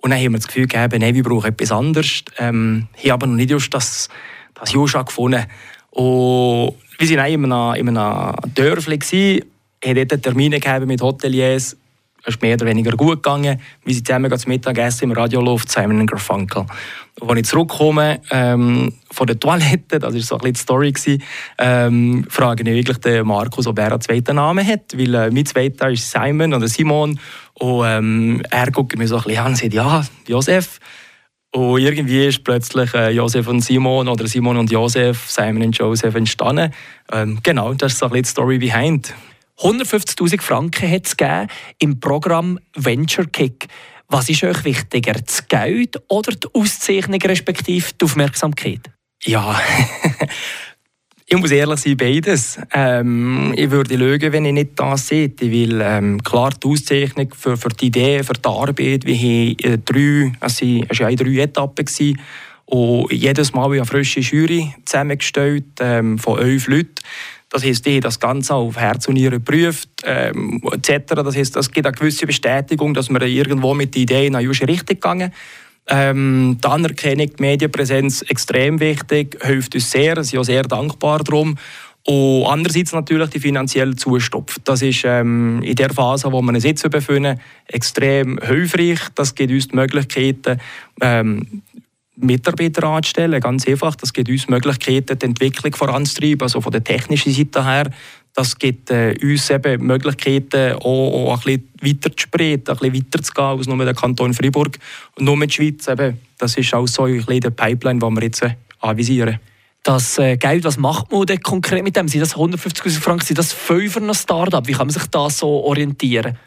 Und 0.00 0.10
dann 0.10 0.20
haben 0.20 0.32
wir 0.32 0.38
das 0.38 0.46
Gefühl 0.46 0.66
gehabt, 0.66 0.96
nein, 0.98 1.14
wir 1.14 1.22
brauchen 1.22 1.48
etwas 1.48 1.72
anderes. 1.72 2.22
Ähm, 2.38 2.88
ich 2.96 3.10
habe 3.10 3.14
aber 3.14 3.26
noch 3.26 3.36
nicht 3.36 3.50
just 3.50 3.72
das, 3.74 4.08
das 4.54 4.72
Juscha 4.72 5.02
gefunden. 5.02 5.44
Und 5.90 6.74
wir 6.98 7.18
waren 7.18 7.32
in 7.32 7.52
einem, 7.52 7.88
in 7.88 7.96
einem 7.96 8.34
Dörfli, 8.54 9.44
haben 9.84 10.08
dort 10.08 10.22
Termine 10.22 10.60
gegeben 10.60 10.86
mit 10.86 11.02
Hoteliers. 11.02 11.76
Es 12.24 12.34
ist 12.34 12.42
mehr 12.42 12.54
oder 12.54 12.66
weniger 12.66 12.92
gut 12.96 13.22
gegangen. 13.22 13.60
Wir 13.84 13.94
sind 13.94 14.06
zusammen 14.06 14.36
zum 14.36 14.50
Mittagessen 14.50 15.04
im 15.04 15.12
Radioluft 15.12 15.70
Simon 15.70 16.06
Garfunkel. 16.06 16.66
Und 17.20 17.30
als 17.30 17.38
ich 17.38 17.46
zurückkomme 17.46 18.20
ähm, 18.30 18.92
von 19.10 19.26
der 19.26 19.38
Toilette, 19.38 19.98
das 19.98 20.14
war 20.14 20.20
so 20.20 20.34
ein 20.34 20.40
bisschen 20.40 20.52
die 20.52 20.60
Story, 20.60 20.92
gewesen, 20.92 21.22
ähm, 21.58 22.26
frage 22.28 22.62
ich 22.64 22.74
wirklich 22.74 22.98
den 22.98 23.26
Markus, 23.26 23.66
ob 23.66 23.78
er 23.78 23.92
einen 23.92 24.00
zweiten 24.00 24.36
Namen 24.36 24.66
hat. 24.66 24.96
Weil 24.96 25.14
äh, 25.14 25.30
mein 25.30 25.46
zweiter 25.46 25.90
ist 25.90 26.10
Simon 26.10 26.54
oder 26.54 26.68
Simon. 26.68 27.18
Und 27.58 27.84
ähm, 27.86 28.42
er 28.50 28.70
guckt 28.70 28.96
mir 28.96 29.08
so 29.08 29.16
ein 29.16 29.22
bisschen 29.24 29.38
an 29.40 29.46
und 29.48 29.56
sagt, 29.56 29.74
ja, 29.74 30.04
Josef. 30.26 30.78
Und 31.50 31.80
irgendwie 31.80 32.26
ist 32.26 32.44
plötzlich 32.44 32.92
äh, 32.94 33.10
Josef 33.10 33.48
und 33.48 33.62
Simon 33.62 34.08
oder 34.08 34.26
Simon 34.26 34.58
und 34.58 34.70
Josef, 34.70 35.30
Simon 35.30 35.62
und 35.62 35.76
Joseph 35.76 36.14
entstanden. 36.14 36.72
Ähm, 37.10 37.40
genau, 37.42 37.72
das 37.74 37.92
ist 37.92 37.98
so 37.98 38.06
ein 38.06 38.10
bisschen 38.10 38.24
die 38.24 38.28
Story 38.28 38.58
behind. 38.58 39.14
150.000 39.58 40.40
Franken 40.40 40.90
hat 40.90 41.06
es 41.06 41.48
im 41.78 41.98
Programm 41.98 42.60
Venture 42.76 43.26
Kick. 43.26 43.66
Was 44.08 44.28
ist 44.28 44.44
euch 44.44 44.64
wichtiger, 44.64 45.14
das 45.14 45.48
Geld 45.48 46.00
oder 46.08 46.32
die 46.32 46.48
Auszeichnung 46.54 47.20
respektive 47.20 47.86
die 48.00 48.04
Aufmerksamkeit? 48.04 48.80
Ja, 49.24 49.60
ich 51.30 51.36
muss 51.36 51.50
ehrlich 51.50 51.80
sein, 51.80 51.96
beides. 51.96 52.58
Ähm, 52.72 53.52
ich 53.54 53.70
würde 53.70 53.96
lügen, 53.96 54.32
wenn 54.32 54.46
ich 54.46 54.52
nicht 54.54 54.70
das 54.76 55.08
sehe. 55.08 55.30
Weil 55.38 55.80
ähm, 55.82 56.22
klar, 56.22 56.50
die 56.50 56.66
Auszeichnung 56.66 57.28
für, 57.36 57.58
für 57.58 57.68
die 57.68 57.88
Idee, 57.88 58.22
für 58.22 58.32
die 58.32 58.48
Arbeit, 58.48 59.04
wir 59.04 59.14
haben 59.14 59.56
äh, 59.62 59.78
drei, 59.84 60.32
also 60.40 60.64
es 60.88 61.00
war 61.00 61.10
ja 61.10 61.16
drei 61.16 61.42
Etappen. 61.42 61.84
Gewesen. 61.84 62.18
Und 62.64 63.12
jedes 63.12 63.52
Mal 63.52 63.70
eine 63.72 63.84
frische 63.84 64.20
Jury 64.20 64.74
zusammengestellt 64.86 65.64
ähm, 65.80 66.18
von 66.18 66.38
elf 66.38 66.66
Leuten. 66.66 66.94
Das 67.50 67.62
heisst, 67.62 67.84
die 67.84 67.96
haben 67.96 68.00
das 68.00 68.20
Ganze 68.20 68.54
auf 68.54 68.78
Herz 68.78 69.06
und 69.08 69.14
Nieren 69.14 69.44
geprüft, 69.44 69.88
ähm, 70.04 70.62
etc. 70.72 71.14
Das 71.14 71.36
heisst, 71.36 71.56
es 71.56 71.70
gibt 71.70 71.86
eine 71.86 71.96
gewisse 71.96 72.26
Bestätigung, 72.26 72.94
dass 72.94 73.10
wir 73.10 73.20
irgendwo 73.22 73.74
mit 73.74 73.94
den 73.94 74.02
Ideen 74.02 74.34
in 74.34 74.40
die 74.40 74.64
richtig 74.64 75.00
gegangen 75.00 75.32
ähm, 75.88 76.58
die 76.62 76.68
Anerkennung, 76.68 77.28
die 77.28 77.42
Medienpräsenz 77.42 78.22
extrem 78.22 78.80
wichtig, 78.80 79.38
hilft 79.42 79.74
uns 79.74 79.90
sehr, 79.90 80.22
sind 80.22 80.38
auch 80.38 80.44
sehr 80.44 80.62
dankbar 80.62 81.24
darum. 81.24 81.56
Und 82.04 82.46
andererseits 82.46 82.92
natürlich 82.92 83.28
die 83.30 83.40
finanzielle 83.40 83.94
Zustopf. 83.94 84.56
Das 84.64 84.80
ist 84.80 85.02
ähm, 85.04 85.62
in 85.62 85.74
der 85.74 85.92
Phase, 85.92 86.32
wo 86.32 86.40
wir 86.40 86.54
uns 86.54 86.64
jetzt 86.64 86.88
befinden, 86.90 87.38
extrem 87.66 88.38
hilfreich. 88.40 89.00
Das 89.14 89.34
gibt 89.34 89.52
uns 89.52 89.68
die 89.68 89.76
Möglichkeiten, 89.76 90.58
ähm, 91.02 91.62
Mitarbeiter 92.16 92.84
anzustellen. 92.84 93.40
Ganz 93.40 93.66
einfach. 93.68 93.94
Das 93.94 94.12
gibt 94.12 94.30
uns 94.30 94.48
Möglichkeiten, 94.48 95.18
die 95.18 95.26
Entwicklung 95.26 95.74
voranzutreiben, 95.74 96.42
also 96.42 96.62
von 96.62 96.72
der 96.72 96.82
technischen 96.82 97.32
Seite 97.32 97.64
her. 97.64 97.90
Das 98.38 98.56
gibt 98.56 98.92
äh, 98.92 99.16
uns 99.20 99.50
eben 99.50 99.84
Möglichkeiten, 99.84 100.74
auch, 100.74 101.32
auch 101.32 101.44
ein 101.44 101.58
bisschen 101.58 101.68
weiter 101.82 102.16
zu 102.16 102.22
spreiten, 102.22 102.68
ein 102.68 102.78
bisschen 102.78 102.94
weiter 102.94 103.20
zu 103.20 103.32
gehen 103.32 103.44
als 103.44 103.66
nur 103.66 103.84
der 103.84 103.94
Kanton 103.94 104.32
Freiburg 104.32 104.78
und 105.16 105.24
nur 105.24 105.44
die 105.44 105.52
Schweiz. 105.52 105.88
Eben. 105.88 106.20
Das 106.38 106.56
ist 106.56 106.72
auch 106.72 106.86
so 106.86 107.02
ein 107.02 107.16
bisschen 107.16 107.40
der 107.40 107.50
Pipeline, 107.50 107.98
die 107.98 108.06
wir 108.06 108.22
jetzt 108.22 108.42
äh, 108.42 108.54
anvisieren. 108.78 109.40
Das 109.82 110.20
äh, 110.20 110.36
Geld, 110.36 110.62
was 110.62 110.76
macht 110.76 111.10
man 111.10 111.26
denn 111.26 111.40
konkret 111.40 111.82
mit 111.82 111.96
dem? 111.96 112.06
Sind 112.06 112.20
das 112.20 112.36
150'000 112.36 113.00
Franken? 113.00 113.26
Sind 113.26 113.38
das 113.38 113.52
fünf 113.52 113.94
für 113.94 114.00
ein 114.00 114.14
Start-up? 114.14 114.68
Wie 114.68 114.72
kann 114.72 114.86
man 114.86 114.94
sich 114.94 115.06
da 115.06 115.28
so 115.28 115.64
orientieren? 115.64 116.38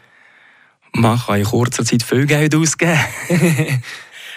Man 0.94 1.18
kann 1.18 1.40
in 1.40 1.44
kurzer 1.44 1.84
Zeit 1.84 2.02
viel 2.02 2.24
Geld 2.24 2.54
ausgeben. 2.54 2.98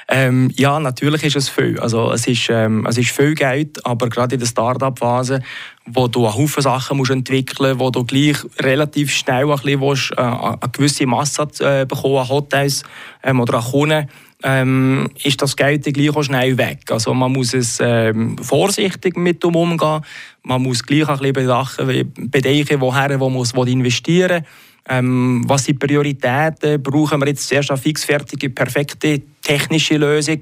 Ähm, 0.07 0.51
ja, 0.55 0.79
natürlich 0.79 1.23
ist 1.23 1.35
es 1.35 1.49
viel. 1.49 1.79
Also, 1.79 2.11
es, 2.11 2.27
ist, 2.27 2.49
ähm, 2.49 2.85
es 2.85 2.97
ist 2.97 3.09
viel 3.09 3.33
Geld, 3.33 3.83
aber 3.85 4.07
gerade 4.09 4.35
in 4.35 4.39
der 4.39 4.47
Start-up-Phase, 4.47 5.41
wo 5.87 6.07
du 6.07 6.25
einen 6.25 6.35
Haufen 6.35 6.61
Sachen 6.61 6.97
musst 6.97 7.11
entwickeln 7.11 7.77
musst, 7.77 7.79
wo 7.79 7.89
du 7.89 8.03
gleich 8.03 8.37
relativ 8.59 9.11
schnell 9.11 9.49
ein 9.49 9.55
bisschen 9.57 9.81
willst, 9.81 10.11
äh, 10.11 10.21
eine 10.21 10.59
gewisse 10.71 11.07
Masse 11.07 11.47
äh, 11.59 11.85
bekommen 11.85 12.17
an 12.17 12.29
Hotels 12.29 12.83
ähm, 13.23 13.39
oder 13.39 13.55
an 13.55 13.63
Kunden, 13.63 14.07
ähm, 14.43 15.09
ist 15.23 15.41
das 15.41 15.55
Geld 15.55 15.83
gleich 15.91 16.15
auch 16.15 16.23
schnell 16.23 16.55
weg. 16.57 16.91
Also 16.91 17.13
man 17.13 17.31
muss 17.31 17.55
es 17.55 17.79
ähm, 17.81 18.37
vorsichtig 18.37 19.17
mit 19.17 19.43
umgehen. 19.43 20.01
Man 20.43 20.61
muss 20.61 20.83
gleich 20.83 21.07
ein 21.07 21.33
bisschen 21.33 22.13
bedenken, 22.29 22.79
woher 22.79 23.19
wo 23.19 23.31
wo 23.33 23.63
investieren 23.63 24.43
muss 24.43 24.51
ähm, 24.87 25.43
was 25.47 25.65
sind 25.65 25.79
Prioritäten? 25.79 26.81
Brauchen 26.81 27.19
wir 27.21 27.27
jetzt 27.27 27.47
zuerst 27.47 27.71
eine 27.71 27.79
fixfertige, 27.79 28.49
perfekte 28.49 29.21
technische 29.41 29.97
Lösung? 29.97 30.41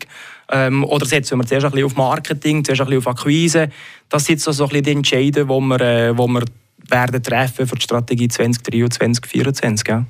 Ähm, 0.51 0.83
oder 0.83 1.05
setzen 1.05 1.37
wir 1.37 1.45
zuerst 1.45 1.65
ein 1.65 1.71
bisschen 1.71 1.85
auf 1.85 1.95
Marketing, 1.95 2.63
zuerst 2.63 2.81
ein 2.81 2.87
bisschen 2.87 2.99
auf 2.99 3.07
Akquise? 3.07 3.69
Das 4.09 4.25
sind 4.25 4.41
so, 4.41 4.51
so 4.51 4.65
ein 4.65 4.69
bisschen 4.69 4.83
die 4.83 4.91
Entscheidungen, 4.91 5.47
die 5.47 5.79
wir, 5.79 5.81
äh, 5.81 6.13
die 6.13 6.17
wir 6.17 6.43
werden 6.89 7.23
treffen 7.23 7.67
für 7.67 7.75
die 7.75 7.83
Strategie 7.83 8.27
2023 8.27 9.23
2024. 9.23 9.87
Ja. 9.87 10.05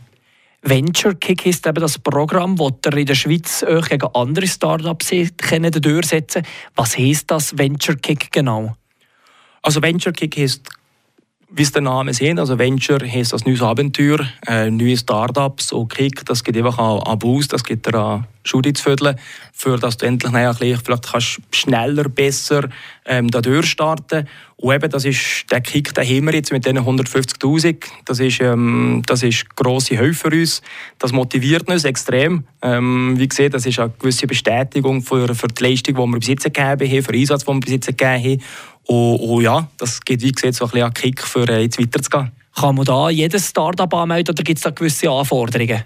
Venture 0.66 1.14
Kick 1.16 1.46
ist 1.46 1.68
eben 1.68 1.82
das 1.82 2.00
Programm, 2.00 2.56
das 2.56 2.72
ihr 2.86 2.98
in 2.98 3.06
der 3.06 3.16
Schweiz 3.16 3.64
euch 3.64 3.90
gegen 3.90 4.08
andere 4.14 4.48
Startups 4.48 5.12
durchsetzen 5.82 6.44
Was 6.76 6.98
heisst 6.98 7.30
das 7.30 7.58
Venture 7.58 7.98
Kick 7.98 8.32
genau? 8.32 8.76
Also 9.62 9.82
Venture 9.82 10.14
Kick 10.14 10.38
heisst 10.38 10.70
wie 11.56 11.62
es 11.62 11.72
der 11.72 11.84
Name 11.84 12.14
sehen, 12.16 12.40
also 12.40 12.58
Venture 12.58 13.08
heißt 13.08 13.32
das 13.32 13.46
neues 13.46 13.62
Abenteuer, 13.62 14.20
äh, 14.48 14.72
neue 14.72 14.98
Startups 14.98 15.72
und 15.72 15.94
Kick, 15.94 16.26
das 16.26 16.44
gibt 16.44 16.58
einfach 16.58 16.80
einen 16.80 17.20
Boost, 17.20 17.54
das 17.54 17.64
gibt 17.64 17.86
dir 17.86 17.94
einen 17.94 18.28
Schudi 18.44 18.74
zu 18.74 18.84
vierteln, 18.84 19.18
für 19.54 19.78
dass 19.78 19.98
du 19.98 20.08
endlich 20.08 20.32
naja, 20.32 20.52
vielleicht 20.54 21.12
kannst 21.12 21.40
schneller, 21.52 22.10
besser 22.10 22.68
ähm, 23.06 23.30
da 23.30 23.40
durchstarten. 23.40 24.28
Und 24.58 24.74
eben, 24.74 24.90
das 24.90 25.06
ist 25.06 25.46
der 25.52 25.62
Kick, 25.62 25.94
den 25.94 26.04
haben 26.06 26.26
wir 26.26 26.34
jetzt 26.34 26.52
mit 26.52 26.66
diesen 26.66 26.80
150'000, 26.80 27.86
das 28.06 28.20
ist, 28.20 28.42
ähm, 28.42 29.04
das 29.06 29.22
ist 29.22 29.56
grosse 29.56 29.96
Hilfe 29.96 30.32
für 30.32 30.36
uns, 30.36 30.62
das 30.98 31.12
motiviert 31.12 31.68
uns 31.68 31.84
extrem, 31.84 32.46
ähm, 32.62 33.14
wie 33.18 33.28
gesagt, 33.28 33.54
das 33.54 33.66
ist 33.66 33.80
eine 33.80 33.94
gewisse 34.00 34.26
Bestätigung 34.26 35.04
für, 35.04 35.36
für 35.36 35.50
die 35.50 35.64
Leistung, 35.64 35.96
die 35.96 36.02
wir 36.02 36.20
bis 36.20 36.28
jetzt 36.30 36.44
gegeben 36.46 36.90
haben, 36.92 37.04
für 37.04 37.12
den 37.12 37.22
Einsatz, 37.22 37.46
den 37.46 37.56
wir 37.56 37.60
bis 37.60 37.74
jetzt 37.74 37.88
gegeben 37.88 38.24
haben 38.24 38.42
und, 38.86 39.20
und 39.20 39.44
ja, 39.44 39.68
das 39.78 40.02
gibt 40.02 40.24
wie 40.24 40.32
gesagt 40.32 40.56
so 40.56 40.66
ein 40.66 40.72
bisschen 40.72 40.84
einen 40.84 40.94
Kick, 40.94 41.22
für 41.22 41.48
äh, 41.50 41.62
jetzt 41.62 41.80
weiterzugehen. 41.80 42.32
Kann 42.56 42.76
man 42.76 42.86
da 42.86 43.10
jedes 43.10 43.50
Startup 43.50 43.92
anmelden 43.94 44.34
oder 44.34 44.44
gibt 44.44 44.60
es 44.60 44.64
da 44.64 44.70
gewisse 44.70 45.10
Anforderungen? 45.10 45.84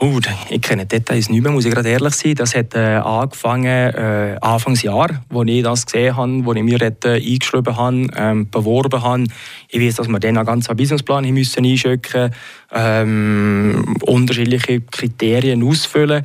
Oh, 0.00 0.20
ich 0.48 0.62
kenne 0.62 0.86
die 0.86 0.96
Details 0.96 1.28
nicht 1.28 1.42
mehr, 1.42 1.50
muss 1.50 1.64
ich 1.64 1.74
gerade 1.74 1.88
ehrlich 1.88 2.14
sein. 2.14 2.36
Das 2.36 2.54
hat 2.54 2.72
äh, 2.76 2.96
angefangen 2.96 3.66
äh, 3.66 4.36
Anfangsjahr, 4.40 5.24
wo 5.28 5.42
ich 5.42 5.64
das 5.64 5.86
gesehen 5.86 6.16
habe, 6.16 6.44
wo 6.44 6.52
ich 6.52 6.62
mir 6.62 6.80
äh, 6.80 6.92
eingeschrieben 7.04 7.76
habe, 7.76 8.06
ähm, 8.16 8.48
beworben 8.48 9.02
habe. 9.02 9.24
Ich 9.68 9.80
weiß, 9.80 9.96
dass 9.96 10.08
wir 10.08 10.20
dann 10.20 10.36
einen 10.36 10.46
ganzen 10.46 10.76
Businessplan 10.76 11.24
müssen 11.30 11.64
einschicken 11.64 12.32
ähm, 12.72 13.96
unterschiedliche 14.02 14.82
Kriterien 14.82 15.64
ausfüllen 15.64 16.24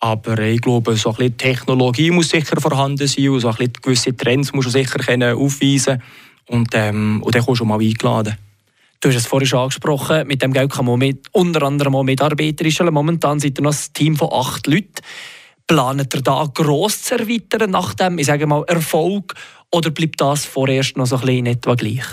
aber 0.00 0.38
ich 0.40 0.60
glaube, 0.60 0.96
so 0.96 1.10
ein 1.10 1.16
bisschen 1.16 1.36
Technologie 1.36 2.10
muss 2.10 2.28
sicher 2.28 2.60
vorhanden 2.60 3.06
sein 3.06 3.28
und 3.30 3.40
so 3.40 3.48
ein 3.48 3.56
bisschen 3.56 3.72
gewisse 3.82 4.16
Trends 4.16 4.52
muss 4.52 4.66
man 4.66 4.72
sicher 4.72 4.98
können 4.98 5.36
aufweisen 5.36 6.02
und, 6.48 6.68
ähm, 6.74 7.22
und 7.22 7.34
dann 7.34 7.44
kommst 7.44 7.60
du 7.60 7.64
mal 7.64 7.80
eingeladen. 7.80 8.36
Du 9.00 9.08
hast 9.08 9.16
es 9.16 9.26
vorhin 9.26 9.46
schon 9.46 9.60
angesprochen, 9.60 10.26
mit 10.26 10.42
dem 10.42 10.52
Geld 10.52 10.72
kann 10.72 10.86
man 10.86 10.98
mit, 10.98 11.26
unter 11.32 11.62
anderem 11.62 11.94
auch 11.94 12.02
Mitarbeiter 12.02 12.64
einstellen. 12.64 12.94
Momentan 12.94 13.40
seid 13.40 13.58
ihr 13.58 13.62
noch 13.62 13.74
ein 13.74 13.92
Team 13.92 14.16
von 14.16 14.32
acht 14.32 14.66
Leuten. 14.66 15.02
Planet 15.66 16.14
ihr 16.14 16.22
da 16.22 16.48
gross 16.52 17.02
zu 17.02 17.18
erweitern 17.18 17.70
nach 17.70 17.94
dem, 17.94 18.18
ich 18.18 18.26
sage 18.26 18.46
mal, 18.46 18.64
Erfolg 18.68 19.34
oder 19.70 19.90
bleibt 19.90 20.20
das 20.20 20.44
vorerst 20.44 20.96
noch 20.96 21.06
so 21.06 21.16
ein 21.16 21.22
bisschen 21.22 21.38
in 21.38 21.46
etwa 21.46 21.74
gleich? 21.74 22.04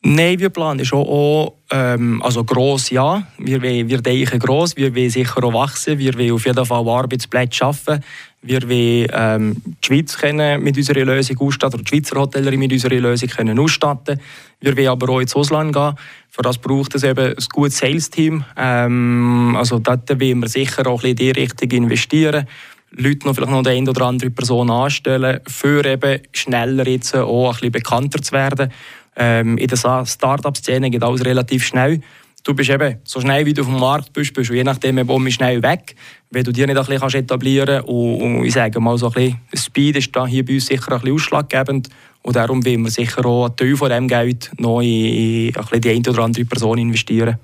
Nein, 0.00 0.38
wir 0.38 0.50
planen 0.50 0.84
schon 0.84 1.00
auch, 1.00 1.54
ähm, 1.72 2.22
also 2.22 2.44
gross 2.44 2.88
ja, 2.90 3.26
wir, 3.36 3.60
wir 3.60 4.00
denken 4.00 4.38
gross, 4.38 4.76
wir 4.76 4.94
wollen 4.94 5.10
sicher 5.10 5.42
auch 5.42 5.52
wachsen, 5.52 5.98
wir 5.98 6.16
wollen 6.16 6.30
auf 6.30 6.46
jeden 6.46 6.64
Fall 6.64 6.88
Arbeitsplätze 6.88 7.56
schaffen, 7.56 8.04
wir 8.40 8.62
wollen 8.62 9.08
ähm, 9.12 9.56
die 9.64 9.86
Schweiz 9.86 10.16
können 10.16 10.62
mit 10.62 10.76
unserer 10.76 11.04
Lösung 11.04 11.38
ausstatten, 11.40 11.80
oder 11.80 11.82
die 11.82 11.88
Schweizer 11.88 12.20
Hotellerie 12.20 12.56
mit 12.56 12.72
unserer 12.72 12.94
Lösung 12.94 13.28
können 13.28 13.58
ausstatten. 13.58 14.20
Wir 14.60 14.76
wollen 14.76 14.86
aber 14.86 15.08
auch 15.08 15.20
ins 15.20 15.34
Ausland 15.34 15.72
gehen, 15.72 15.94
für 16.30 16.42
das 16.42 16.58
braucht 16.58 16.94
es 16.94 17.02
eben 17.02 17.34
ein 17.34 17.46
gutes 17.52 17.78
Sales-Team, 17.78 18.44
ähm, 18.56 19.56
also 19.58 19.80
dort 19.80 20.08
wollen 20.08 20.38
wir 20.38 20.48
sicher 20.48 20.86
auch 20.86 21.02
in 21.02 21.16
die 21.16 21.32
Richtung 21.32 21.72
investieren. 21.72 22.46
Leute 22.90 23.26
noch 23.26 23.34
vielleicht 23.34 23.52
noch 23.52 23.66
eine 23.66 23.90
oder 23.90 24.06
andere 24.06 24.30
Person 24.30 24.70
anstellen, 24.70 25.40
für 25.46 25.84
eben 25.84 26.20
schneller 26.32 26.86
jetzt 26.86 27.14
auch 27.14 27.48
ein 27.48 27.52
bisschen 27.52 27.72
bekannter 27.72 28.22
zu 28.22 28.32
werden. 28.32 28.72
Ähm, 29.18 29.58
in 29.58 29.66
der 29.66 29.76
Start-up-Szene 29.76 30.90
geht 30.90 31.02
alles 31.02 31.24
relativ 31.24 31.66
schnell. 31.66 32.00
du 32.44 32.54
bist 32.54 32.70
eben 32.70 32.98
so 33.04 33.20
schnell 33.20 33.44
wie 33.44 33.52
du 33.52 33.62
auf 33.62 33.68
dem 33.68 33.78
Markt 33.78 34.12
bist, 34.12 34.32
bist 34.32 34.48
du 34.48 34.54
je 34.54 34.64
nachdem 34.64 34.96
eben 34.96 35.30
schnell 35.30 35.62
weg, 35.62 35.94
wenn 36.30 36.44
du 36.44 36.52
dir 36.52 36.66
nicht 36.66 36.78
ein 36.78 36.86
bisschen 36.86 37.20
etablieren 37.20 37.78
kannst. 37.78 37.88
Und, 37.88 38.22
und 38.22 38.44
ich 38.44 38.54
sage 38.54 38.80
mal, 38.80 38.96
so 38.96 39.08
ein 39.08 39.12
bisschen 39.12 39.40
Speed 39.54 39.96
ist 39.96 40.16
da 40.16 40.26
hier 40.26 40.44
bei 40.44 40.54
uns 40.54 40.66
sicher 40.66 40.92
ein 40.92 41.00
bisschen 41.00 41.14
ausschlaggebend. 41.14 41.88
Und 42.22 42.36
darum 42.36 42.64
wollen 42.64 42.84
wir 42.84 42.90
sicher 42.90 43.24
auch 43.26 43.46
einen 43.46 43.56
Teil 43.56 43.76
von 43.76 43.88
diesem 43.88 44.08
Geld 44.08 44.50
noch 44.58 44.80
in, 44.80 45.52
in 45.52 45.80
die 45.80 45.90
eine 45.90 46.10
oder 46.10 46.22
andere 46.22 46.44
Person 46.44 46.78
investieren. 46.78 47.38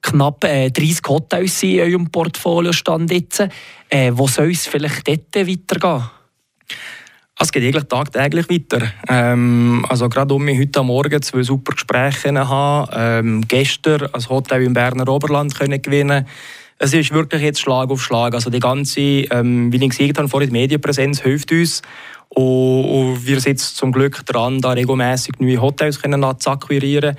Knapp 0.00 0.44
äh, 0.44 0.70
30 0.70 1.00
Hotels 1.08 1.62
in 1.62 1.80
eurem 1.80 2.10
Portfolio 2.10 2.72
stand 2.72 3.12
jetzt. 3.12 3.48
Äh, 3.88 4.12
wo 4.14 4.28
soll 4.28 4.52
es 4.52 4.66
vielleicht 4.66 5.08
dort 5.08 5.34
weitergehen? 5.34 6.10
Es 7.40 7.52
geht 7.52 7.62
eigentlich 7.62 7.84
tagtäglich 7.84 8.50
weiter. 8.50 8.90
Ähm, 9.08 9.86
also 9.88 10.08
gerade 10.08 10.34
um 10.34 10.44
mich 10.44 10.58
heute 10.58 10.82
Morgen 10.82 11.22
zwei 11.22 11.44
super 11.44 11.72
Gespräche 11.72 12.34
haben. 12.36 12.90
Ähm, 12.92 13.44
gestern 13.46 14.08
ein 14.12 14.28
Hotel 14.28 14.64
im 14.64 14.72
Berner 14.72 15.08
Oberland 15.08 15.56
können 15.56 15.80
gewinnen. 15.80 16.26
Es 16.78 16.92
ist 16.92 17.12
wirklich 17.12 17.42
jetzt 17.42 17.60
Schlag 17.60 17.90
auf 17.90 18.02
Schlag. 18.02 18.34
Also 18.34 18.50
die 18.50 18.58
ganze, 18.58 19.00
ähm, 19.00 19.72
wie 19.72 19.76
ich 19.76 19.90
gesagt 19.96 20.18
habe, 20.18 20.28
vorhin 20.28 20.50
die 20.50 20.52
Medienpräsenz 20.52 21.20
hilft 21.20 21.52
uns. 21.52 21.82
Und, 22.30 22.84
und 22.84 23.24
wir 23.24 23.38
sind 23.38 23.60
zum 23.60 23.92
Glück 23.92 24.26
dran, 24.26 24.60
da 24.60 24.70
regelmäßig 24.70 25.34
neue 25.38 25.62
Hotels 25.62 26.02
können 26.02 26.24
akquirieren. 26.24 27.16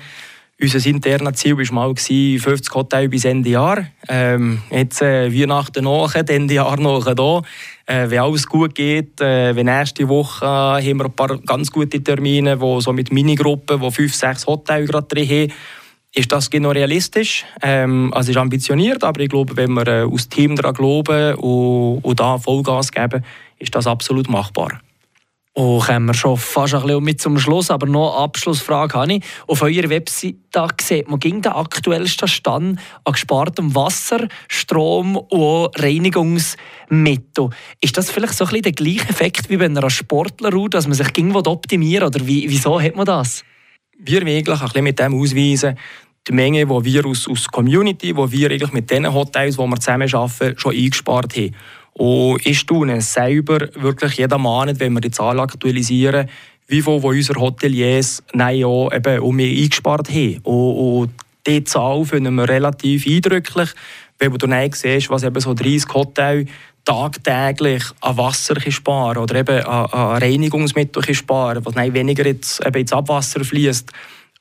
Unser 0.62 0.86
internes 0.86 1.36
Ziel 1.36 1.56
war 1.56 1.74
mal 1.74 1.94
50 1.96 2.74
Hotels 2.74 3.10
bis 3.10 3.24
Ende 3.24 3.48
Jahr. 3.48 3.86
Ähm, 4.08 4.60
jetzt 4.70 5.00
äh, 5.00 5.32
Weihnachten 5.32 5.84
nach, 5.84 6.14
Ende 6.14 6.52
Jahr 6.52 6.78
noch 6.78 7.06
hier. 7.06 7.42
Äh, 7.90 8.08
wenn 8.08 8.20
alles 8.20 8.46
gut 8.46 8.76
geht, 8.76 9.20
äh, 9.20 9.56
wenn 9.56 9.66
nächste 9.66 10.08
Woche 10.08 10.44
äh, 10.44 10.48
haben 10.48 10.98
wir 10.98 11.06
ein 11.06 11.12
paar 11.12 11.36
ganz 11.38 11.72
gute 11.72 12.00
Termine, 12.00 12.60
wo 12.60 12.80
so 12.80 12.92
mit 12.92 13.10
Minigruppen, 13.10 13.80
wo 13.80 13.90
fünf, 13.90 14.14
sechs 14.14 14.46
Hotels 14.46 14.88
gerade 14.88 15.08
drin 15.08 15.28
haben, 15.28 15.52
ist 16.14 16.30
das 16.30 16.48
genau 16.48 16.70
realistisch. 16.70 17.44
Ähm, 17.62 18.12
also 18.14 18.30
es 18.30 18.36
ist 18.36 18.40
ambitioniert, 18.40 19.02
aber 19.02 19.20
ich 19.22 19.28
glaube, 19.28 19.56
wenn 19.56 19.72
wir 19.72 19.88
äh, 19.88 20.02
aus 20.02 20.28
Team 20.28 20.54
daran 20.54 20.74
glauben 20.74 21.34
und, 21.34 22.04
und 22.04 22.20
da 22.20 22.38
Vollgas 22.38 22.92
geben, 22.92 23.24
ist 23.58 23.74
das 23.74 23.88
absolut 23.88 24.30
machbar. 24.30 24.80
Oh, 25.54 25.80
kommen 25.80 26.06
wir 26.06 26.14
schon 26.14 26.36
fast 26.36 26.74
ein 26.74 26.82
bisschen 26.82 27.02
mit 27.02 27.20
zum 27.20 27.36
Schluss, 27.36 27.72
aber 27.72 27.88
noch 27.88 28.14
eine 28.14 28.22
Abschlussfrage 28.22 28.94
habe 28.94 29.14
ich. 29.14 29.24
Auf 29.48 29.62
eurer 29.62 29.88
Webseite 29.88 30.36
sieht 30.80 31.08
man 31.08 31.18
ging 31.18 31.42
der 31.42 31.56
aktuellste 31.56 32.28
Stand 32.28 32.78
an 33.04 33.12
gespartem 33.12 33.74
Wasser, 33.74 34.28
Strom 34.46 35.16
und 35.16 35.70
Reinigungsmittel. 35.76 37.50
Ist 37.80 37.98
das 37.98 38.10
vielleicht 38.10 38.34
so 38.34 38.44
ein 38.44 38.50
bisschen 38.50 38.62
der 38.62 38.72
gleiche 38.72 39.08
Effekt 39.08 39.50
wie 39.50 39.56
bei 39.56 39.64
einer 39.64 39.90
Sportlerroute, 39.90 40.76
dass 40.76 40.86
man 40.86 40.94
sich 40.94 41.12
ging 41.12 41.34
optimieren 41.34 42.06
oder 42.06 42.24
wie, 42.24 42.48
wieso 42.48 42.80
hat 42.80 42.94
man 42.94 43.06
das? 43.06 43.42
Wir 43.98 44.20
wollen 44.20 44.28
eigentlich 44.28 44.60
ein 44.60 44.66
bisschen 44.66 44.84
mit 44.84 44.98
dem 45.00 45.20
ausweisen, 45.20 45.76
die 46.28 46.32
Menge, 46.32 46.64
die 46.64 46.84
wir 46.84 47.06
aus, 47.06 47.26
aus 47.26 47.48
Community, 47.48 48.14
die 48.14 48.32
wir 48.32 48.50
eigentlich 48.52 48.72
mit 48.72 48.88
den 48.88 49.12
Hotels, 49.12 49.56
die 49.56 49.62
wir 49.62 49.80
zusammen 49.80 50.14
arbeiten, 50.14 50.58
schon 50.58 50.76
eingespart 50.76 51.36
haben. 51.36 51.56
Und 52.00 52.46
ich 52.46 52.60
staune 52.60 53.02
selber 53.02 53.68
wirklich 53.74 54.14
jeden 54.14 54.40
Monat, 54.40 54.80
wenn 54.80 54.94
wir 54.94 55.02
die 55.02 55.10
Zahlen 55.10 55.38
aktualisieren, 55.38 56.30
wie 56.66 56.80
viel 56.80 56.94
unsere 56.94 57.38
Hoteliers 57.38 58.22
auch 58.32 58.90
eben 58.90 59.20
um 59.20 59.36
mich 59.36 59.64
eingespart 59.64 60.08
haben. 60.08 60.38
Und, 60.44 60.76
und 60.76 61.10
diese 61.46 61.64
Zahl 61.64 62.02
finden 62.06 62.36
wir 62.36 62.48
relativ 62.48 63.06
eindrücklich, 63.06 63.68
wenn 64.18 64.32
du 64.32 64.38
dann 64.38 64.72
siehst, 64.72 65.10
was 65.10 65.24
eben 65.24 65.40
so 65.42 65.52
30 65.52 65.92
Hotels 65.92 66.48
tagtäglich 66.86 67.84
an 68.00 68.16
Wasser 68.16 68.58
sparen 68.70 69.18
oder 69.18 69.34
eben 69.34 69.62
an, 69.66 69.84
an 69.90 70.22
Reinigungsmittel 70.22 71.14
sparen, 71.14 71.62
was 71.66 71.76
weniger 71.76 72.24
jetzt 72.24 72.64
eben 72.64 72.80
ins 72.80 72.94
Abwasser 72.94 73.44
fließt. 73.44 73.92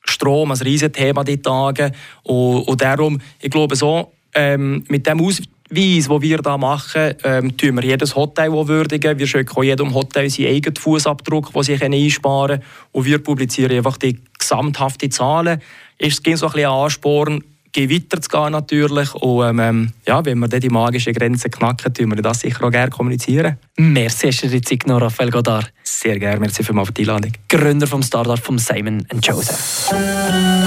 Strom, 0.05 0.51
ein 0.51 0.57
riesiges 0.59 0.93
Thema 0.93 1.25
die 1.25 1.41
Tage. 1.41 1.91
Und, 2.23 2.69
und 2.69 2.81
darum, 2.81 3.19
ich 3.41 3.51
glaube 3.51 3.75
so, 3.75 4.13
ähm, 4.33 4.85
mit 4.87 5.05
dem 5.05 5.19
Aus 5.19 5.41
Weise, 5.71 6.09
die 6.09 6.29
wir 6.29 6.39
hier 6.43 6.57
machen, 6.57 7.13
ähm, 7.23 7.55
tun 7.55 7.75
wir 7.75 7.83
jedes 7.83 8.15
Hotel 8.15 8.51
würdigen. 8.51 9.19
Wir 9.19 9.27
schicken 9.27 9.63
jedem 9.63 9.93
Hotel 9.93 10.29
seinen 10.29 10.47
eigenen 10.47 10.75
Fußabdruck, 10.75 11.53
den 11.53 11.63
sie 11.63 11.73
einsparen 11.75 12.59
können. 12.59 12.63
Und 12.91 13.05
wir 13.05 13.19
publizieren 13.19 13.77
einfach 13.77 13.97
die 13.97 14.19
gesamthaften 14.37 15.11
Zahlen. 15.11 15.61
Es 15.97 16.23
gibt 16.23 16.39
so 16.39 16.47
ein 16.47 16.53
bisschen 16.53 16.69
Ansporn, 16.69 17.43
weiterzugehen 17.75 18.51
natürlich. 18.51 19.13
Und 19.15 19.59
ähm, 19.59 19.93
ja, 20.05 20.23
wenn 20.25 20.39
wir 20.39 20.47
dann 20.47 20.59
die 20.59 20.69
magische 20.69 21.11
Grenze 21.11 21.49
knacken, 21.49 21.93
tun 21.93 22.15
wir 22.15 22.21
das 22.21 22.41
sicher 22.41 22.65
auch 22.65 22.71
gerne 22.71 22.89
kommunizieren. 22.89 23.57
Merci, 23.77 24.27
hast 24.27 24.43
du 24.43 24.47
die 24.49 24.61
Zeit 24.61 24.81
genommen, 24.81 25.03
Raphael 25.03 25.31
Godard. 25.31 25.71
Sehr 25.83 26.19
gerne, 26.19 26.39
merci 26.39 26.63
für 26.63 26.73
die 26.73 27.01
Einladung. 27.01 27.31
Gründer 27.47 27.87
vom 27.87 28.01
Startup 28.03 28.39
von 28.39 28.57
Simon 28.57 29.05
Joseph. 29.21 29.89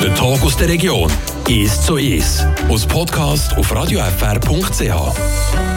Der 0.03 0.15
Talk 0.15 0.43
aus 0.43 0.57
der 0.57 0.69
Region 0.69 1.11
ist 1.49 1.85
so 1.85 1.97
ist. 1.97 2.47
Aus 2.69 2.87
Podcast 2.87 3.57
auf 3.57 3.75
radiofr.ch. 3.75 5.72